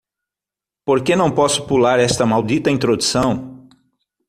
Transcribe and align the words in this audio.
Por 0.83 1.03
que 1.03 1.15
não 1.15 1.29
posso 1.29 1.67
pular 1.67 1.99
esta 1.99 2.25
maldita 2.25 2.71
introdução? 2.71 3.69